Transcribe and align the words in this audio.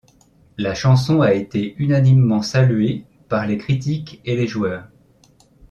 La 0.57 0.73
chanson 0.73 1.21
a 1.21 1.35
été 1.35 1.75
unanimement 1.77 2.41
saluée 2.41 3.03
par 3.29 3.45
les 3.45 3.59
critiques 3.59 4.19
et 4.25 4.35
les 4.35 4.47
joueurs. 4.47 4.87